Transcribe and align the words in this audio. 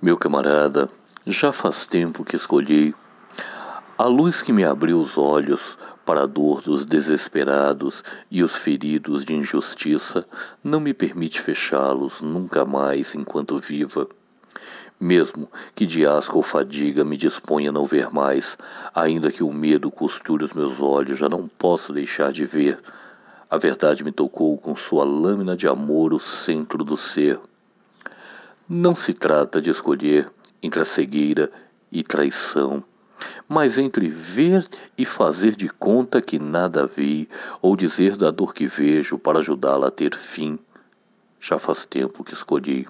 Meu 0.00 0.16
camarada, 0.16 0.88
já 1.26 1.50
faz 1.50 1.84
tempo 1.84 2.22
que 2.22 2.36
escolhi 2.36 2.94
a 3.98 4.04
luz 4.04 4.42
que 4.42 4.52
me 4.52 4.62
abriu 4.62 5.00
os 5.00 5.18
olhos 5.18 5.76
para 6.06 6.22
a 6.22 6.26
dor 6.26 6.62
dos 6.62 6.84
desesperados 6.84 8.04
e 8.30 8.44
os 8.44 8.54
feridos 8.54 9.24
de 9.24 9.34
injustiça 9.34 10.24
não 10.62 10.78
me 10.78 10.94
permite 10.94 11.40
fechá-los 11.40 12.20
nunca 12.20 12.64
mais 12.64 13.16
enquanto 13.16 13.58
viva. 13.58 14.06
Mesmo 15.00 15.50
que 15.74 15.84
de 15.84 16.06
asco 16.06 16.36
ou 16.36 16.44
fadiga 16.44 17.04
me 17.04 17.16
disponha 17.16 17.70
a 17.70 17.72
não 17.72 17.84
ver 17.84 18.08
mais, 18.12 18.56
ainda 18.94 19.32
que 19.32 19.42
o 19.42 19.52
medo 19.52 19.90
costure 19.90 20.44
os 20.44 20.52
meus 20.52 20.78
olhos, 20.78 21.18
já 21.18 21.28
não 21.28 21.48
posso 21.48 21.92
deixar 21.92 22.30
de 22.30 22.44
ver. 22.44 22.80
A 23.50 23.58
verdade 23.58 24.04
me 24.04 24.12
tocou 24.12 24.56
com 24.58 24.76
sua 24.76 25.02
lâmina 25.02 25.56
de 25.56 25.66
amor 25.66 26.12
o 26.12 26.20
centro 26.20 26.84
do 26.84 26.96
ser. 26.96 27.40
Não 28.70 28.94
se 28.94 29.14
trata 29.14 29.62
de 29.62 29.70
escolher 29.70 30.30
entre 30.62 30.82
a 30.82 30.84
cegueira 30.84 31.50
e 31.90 32.02
traição, 32.02 32.84
mas 33.48 33.78
entre 33.78 34.08
ver 34.08 34.68
e 34.96 35.06
fazer 35.06 35.56
de 35.56 35.70
conta 35.70 36.20
que 36.20 36.38
nada 36.38 36.86
vi, 36.86 37.30
ou 37.62 37.74
dizer 37.74 38.14
da 38.14 38.30
dor 38.30 38.52
que 38.52 38.66
vejo 38.66 39.18
para 39.18 39.38
ajudá-la 39.38 39.86
a 39.86 39.90
ter 39.90 40.14
fim. 40.14 40.58
Já 41.40 41.58
faz 41.58 41.86
tempo 41.86 42.22
que 42.22 42.34
escolhi. 42.34 42.86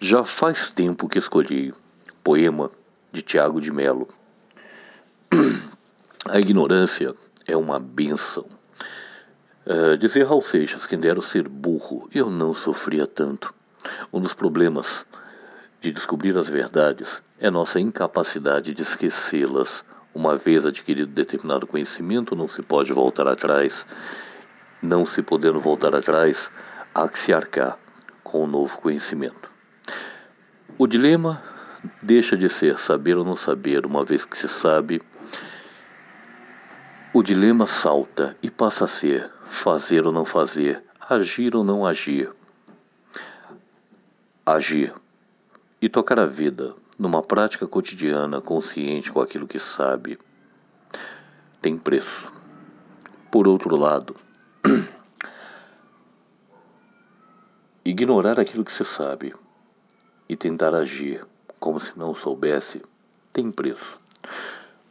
Já 0.00 0.24
faz 0.24 0.70
tempo 0.70 1.08
que 1.08 1.18
escolhi. 1.18 1.72
Poema 2.24 2.72
de 3.12 3.22
Tiago 3.22 3.60
de 3.60 3.70
Melo. 3.70 4.08
A 6.26 6.40
ignorância 6.40 7.14
é 7.46 7.56
uma 7.56 7.78
benção. 7.78 8.46
Uh, 9.66 9.96
dizia 9.96 10.26
Raul 10.26 10.42
Seixas, 10.42 10.86
quem 10.86 10.98
dera 10.98 11.20
ser 11.22 11.48
burro, 11.48 12.08
eu 12.14 12.28
não 12.28 12.54
sofria 12.54 13.06
tanto. 13.06 13.54
Um 14.12 14.20
dos 14.20 14.34
problemas 14.34 15.06
de 15.80 15.90
descobrir 15.90 16.36
as 16.36 16.48
verdades 16.48 17.22
é 17.38 17.50
nossa 17.50 17.80
incapacidade 17.80 18.74
de 18.74 18.82
esquecê-las. 18.82 19.84
Uma 20.14 20.36
vez 20.36 20.66
adquirido 20.66 21.10
determinado 21.10 21.66
conhecimento, 21.66 22.36
não 22.36 22.46
se 22.46 22.62
pode 22.62 22.92
voltar 22.92 23.26
atrás. 23.26 23.86
Não 24.82 25.06
se 25.06 25.22
podendo 25.22 25.58
voltar 25.58 25.94
atrás, 25.94 26.50
há 26.94 27.08
que 27.08 27.18
se 27.18 27.32
arcar 27.32 27.78
com 28.22 28.44
o 28.44 28.46
novo 28.46 28.78
conhecimento. 28.78 29.50
O 30.76 30.86
dilema 30.86 31.42
deixa 32.02 32.36
de 32.36 32.48
ser 32.48 32.78
saber 32.78 33.16
ou 33.16 33.24
não 33.24 33.36
saber, 33.36 33.86
uma 33.86 34.04
vez 34.04 34.26
que 34.26 34.36
se 34.36 34.48
sabe. 34.48 35.00
O 37.16 37.22
dilema 37.22 37.64
salta 37.64 38.36
e 38.42 38.50
passa 38.50 38.86
a 38.86 38.88
ser 38.88 39.30
fazer 39.44 40.04
ou 40.04 40.12
não 40.12 40.24
fazer, 40.24 40.82
agir 40.98 41.54
ou 41.54 41.62
não 41.62 41.86
agir. 41.86 42.28
Agir 44.44 44.92
e 45.80 45.88
tocar 45.88 46.18
a 46.18 46.26
vida 46.26 46.74
numa 46.98 47.22
prática 47.22 47.68
cotidiana 47.68 48.40
consciente 48.40 49.12
com 49.12 49.20
aquilo 49.20 49.46
que 49.46 49.60
sabe 49.60 50.18
tem 51.62 51.78
preço. 51.78 52.32
Por 53.30 53.46
outro 53.46 53.76
lado, 53.76 54.16
ignorar 57.84 58.40
aquilo 58.40 58.64
que 58.64 58.72
se 58.72 58.84
sabe 58.84 59.32
e 60.28 60.34
tentar 60.34 60.74
agir 60.74 61.24
como 61.60 61.78
se 61.78 61.96
não 61.96 62.12
soubesse 62.12 62.82
tem 63.32 63.52
preço. 63.52 64.00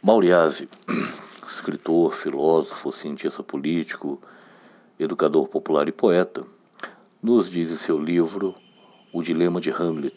Mauriase, 0.01 0.69
escritor, 1.55 2.13
filósofo, 2.13 2.91
cientista 2.91 3.43
político, 3.43 4.21
educador 4.99 5.47
popular 5.47 5.87
e 5.87 5.91
poeta, 5.91 6.43
nos 7.21 7.49
diz 7.49 7.71
em 7.71 7.77
seu 7.77 7.97
livro 7.97 8.55
O 9.11 9.21
Dilema 9.21 9.61
de 9.61 9.69
Hamlet 9.69 10.15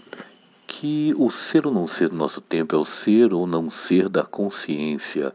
que 0.66 1.14
o 1.16 1.30
ser 1.30 1.66
ou 1.66 1.72
não 1.72 1.86
ser 1.86 2.08
do 2.08 2.16
nosso 2.16 2.40
tempo 2.40 2.74
é 2.74 2.78
o 2.78 2.84
ser 2.84 3.32
ou 3.32 3.46
não 3.46 3.70
ser 3.70 4.08
da 4.08 4.24
consciência 4.24 5.32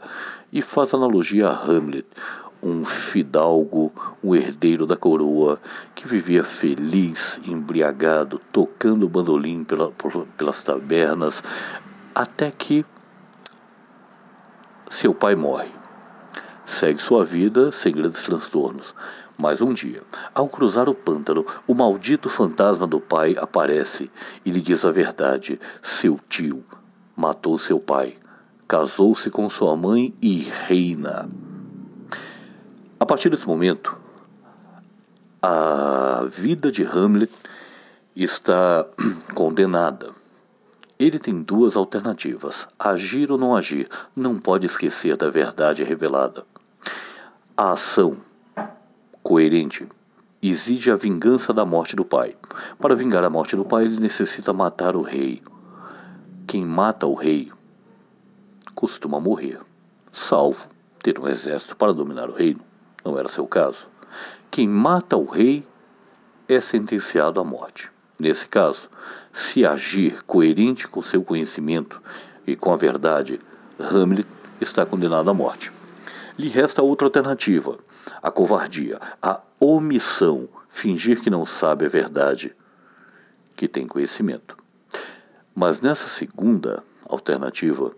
e 0.52 0.62
faz 0.62 0.94
analogia 0.94 1.48
a 1.48 1.56
Hamlet, 1.56 2.06
um 2.62 2.84
fidalgo, 2.84 3.92
um 4.24 4.36
herdeiro 4.36 4.86
da 4.86 4.96
coroa, 4.96 5.60
que 5.96 6.08
vivia 6.08 6.44
feliz, 6.44 7.40
embriagado, 7.46 8.40
tocando 8.52 9.06
o 9.06 9.10
bandolim 9.10 9.64
pela, 9.64 9.92
pelas 10.38 10.62
tabernas, 10.62 11.42
até 12.14 12.52
que 12.52 12.86
seu 14.90 15.14
pai 15.14 15.36
morre. 15.36 15.81
Segue 16.72 17.02
sua 17.02 17.26
vida 17.26 17.70
sem 17.70 17.92
grandes 17.92 18.24
transtornos. 18.24 18.96
Mas 19.38 19.60
um 19.60 19.74
dia, 19.74 20.02
ao 20.34 20.48
cruzar 20.48 20.88
o 20.88 20.96
pântano, 20.96 21.46
o 21.68 21.74
maldito 21.74 22.30
fantasma 22.30 22.88
do 22.88 22.98
pai 22.98 23.36
aparece 23.38 24.10
e 24.46 24.50
lhe 24.50 24.62
diz 24.62 24.86
a 24.86 24.90
verdade: 24.90 25.60
seu 25.82 26.18
tio 26.30 26.64
matou 27.14 27.60
seu 27.60 27.78
pai, 27.78 28.16
casou-se 28.70 29.30
com 29.30 29.50
sua 29.50 29.76
mãe 29.76 30.16
e 30.22 30.44
reina. 30.66 31.30
A 32.98 33.06
partir 33.06 33.30
desse 33.30 33.46
momento, 33.46 34.00
a 35.42 36.24
vida 36.32 36.72
de 36.72 36.84
Hamlet 36.84 37.34
está 38.16 38.88
condenada. 39.36 40.12
Ele 40.98 41.20
tem 41.20 41.44
duas 41.44 41.76
alternativas: 41.76 42.66
agir 42.80 43.30
ou 43.30 43.38
não 43.38 43.58
agir. 43.58 43.90
Não 44.16 44.40
pode 44.40 44.66
esquecer 44.66 45.18
da 45.18 45.30
verdade 45.30 45.84
revelada. 45.84 46.46
A 47.62 47.74
ação 47.74 48.18
coerente 49.22 49.88
exige 50.42 50.90
a 50.90 50.96
vingança 50.96 51.54
da 51.54 51.64
morte 51.64 51.96
do 51.96 52.04
pai. 52.04 52.36
Para 52.80 52.96
vingar 52.96 53.24
a 53.24 53.30
morte 53.30 53.56
do 53.56 53.64
pai, 53.64 53.84
ele 53.86 54.00
necessita 54.00 54.52
matar 54.52 54.96
o 54.96 55.04
rei. 55.04 55.44
Quem 56.48 56.66
mata 56.66 57.06
o 57.06 57.14
rei 57.14 57.52
costuma 58.74 59.20
morrer, 59.20 59.60
salvo 60.12 60.68
ter 61.04 61.20
um 61.20 61.28
exército 61.28 61.78
para 61.78 61.94
dominar 61.94 62.32
o 62.32 62.34
reino 62.34 62.62
não 63.06 63.16
era 63.16 63.28
seu 63.28 63.46
caso. 63.46 63.88
Quem 64.50 64.68
mata 64.68 65.16
o 65.16 65.26
rei 65.26 65.64
é 66.50 66.60
sentenciado 66.60 67.40
à 67.40 67.44
morte. 67.44 67.92
Nesse 68.18 68.48
caso, 68.48 68.90
se 69.32 69.64
agir 69.68 70.24
coerente 70.24 70.88
com 70.88 71.04
seu 71.04 71.24
conhecimento 71.24 72.02
e 72.48 72.56
com 72.56 72.74
a 72.74 72.76
verdade, 72.76 73.40
Hamlet 73.80 74.28
está 74.60 74.84
condenado 74.84 75.30
à 75.30 75.34
morte. 75.36 75.72
Lhe 76.38 76.48
resta 76.48 76.82
outra 76.82 77.08
alternativa: 77.08 77.78
a 78.22 78.32
covardia, 78.32 79.00
a 79.22 79.42
omissão, 79.60 80.48
fingir 80.70 81.22
que 81.22 81.30
não 81.30 81.46
sabe 81.46 81.86
a 81.86 81.90
verdade, 81.90 82.56
que 83.56 83.68
tem 83.68 83.88
conhecimento. 83.88 84.58
Mas 85.54 85.82
nessa 85.82 86.08
segunda 86.08 86.84
alternativa, 87.08 87.92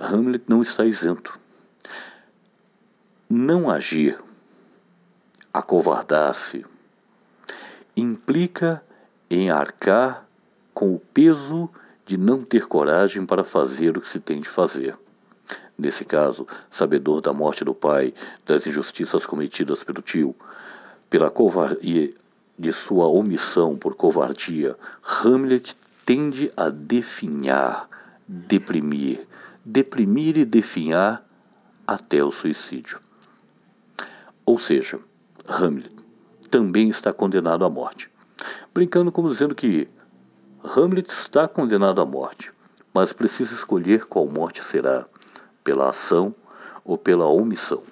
Hamlet 0.00 0.44
não 0.48 0.62
está 0.62 0.84
isento. 0.84 1.38
Não 3.28 3.70
agir 3.70 4.18
acovardar-se 5.52 6.64
implica 7.96 8.82
em 9.30 9.50
arcar 9.50 10.26
com 10.74 10.94
o 10.94 10.98
peso 10.98 11.68
de 12.04 12.16
não 12.16 12.44
ter 12.44 12.66
coragem 12.66 13.24
para 13.24 13.42
fazer 13.42 13.96
o 13.96 14.00
que 14.00 14.08
se 14.08 14.20
tem 14.20 14.40
de 14.40 14.48
fazer. 14.48 14.96
Nesse 15.78 16.04
caso, 16.04 16.46
sabedor 16.70 17.20
da 17.20 17.32
morte 17.32 17.64
do 17.64 17.74
pai, 17.74 18.14
das 18.46 18.66
injustiças 18.66 19.26
cometidas 19.26 19.84
pelo 19.84 20.00
tio, 20.00 20.34
pela 21.10 21.30
covardia 21.30 22.14
de 22.58 22.72
sua 22.72 23.06
omissão 23.06 23.76
por 23.76 23.94
covardia, 23.94 24.76
Hamlet 25.22 25.76
tende 26.06 26.50
a 26.56 26.70
definhar, 26.70 27.88
deprimir, 28.26 29.26
deprimir 29.64 30.38
e 30.38 30.44
definhar 30.44 31.26
até 31.86 32.24
o 32.24 32.32
suicídio. 32.32 32.98
Ou 34.46 34.58
seja, 34.58 34.98
Hamlet 35.46 35.94
também 36.50 36.88
está 36.88 37.12
condenado 37.12 37.64
à 37.64 37.70
morte. 37.70 38.10
Brincando 38.72 39.12
como 39.12 39.28
dizendo 39.28 39.54
que 39.54 39.88
Hamlet 40.64 41.10
está 41.10 41.46
condenado 41.46 42.00
à 42.00 42.06
morte, 42.06 42.52
mas 42.94 43.12
precisa 43.12 43.54
escolher 43.54 44.06
qual 44.06 44.26
morte 44.26 44.64
será, 44.64 45.06
pela 45.66 45.90
ação 45.90 46.32
ou 46.84 46.96
pela 46.96 47.26
omissão. 47.26 47.82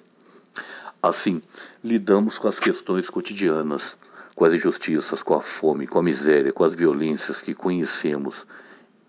Assim, 1.03 1.41
lidamos 1.83 2.39
com 2.39 2.47
as 2.47 2.57
questões 2.57 3.09
cotidianas, 3.09 3.97
com 4.33 4.45
as 4.45 4.53
injustiças, 4.53 5.21
com 5.21 5.33
a 5.33 5.41
fome, 5.41 5.85
com 5.85 5.99
a 5.99 6.03
miséria, 6.03 6.53
com 6.53 6.63
as 6.63 6.73
violências 6.73 7.41
que 7.41 7.53
conhecemos 7.53 8.47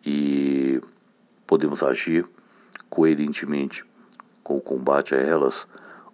e 0.04 0.80
podemos 1.46 1.84
agir 1.84 2.28
coerentemente 2.90 3.84
com 4.42 4.56
o 4.56 4.60
combate 4.60 5.14
a 5.14 5.18
elas 5.18 5.68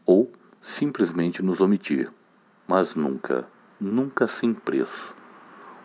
ou 0.04 0.30
simplesmente 0.60 1.42
nos 1.42 1.62
omitir 1.62 2.12
mas 2.66 2.94
nunca, 2.94 3.46
nunca 3.80 4.26
sem 4.26 4.54
preço, 4.54 5.14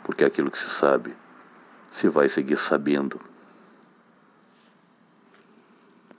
porque 0.04 0.24
aquilo 0.24 0.52
que 0.52 0.58
se 0.58 0.70
sabe 0.70 1.16
se 1.90 2.08
vai 2.08 2.30
seguir 2.30 2.58
sabendo 2.58 3.20